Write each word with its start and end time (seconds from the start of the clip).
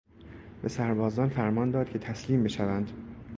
به 0.61 0.69
سربازان 0.69 1.29
فرمان 1.29 1.71
داد 1.71 1.89
که 1.89 1.99
تسلیم 1.99 2.43
بشوند. 2.43 2.91